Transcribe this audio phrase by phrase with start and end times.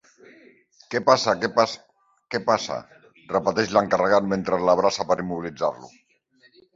[0.93, 1.83] Què passa, què passa,
[2.35, 2.77] què passa?
[3.25, 5.91] —repeteix l'encarregat, mentre l'abraça per immobilitzar-lo.